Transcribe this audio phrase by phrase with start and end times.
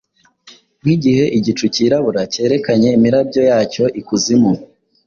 [0.81, 4.53] Nkigihe igicu cyirabura cyerekanye imirabyo yacyo ikuzimu.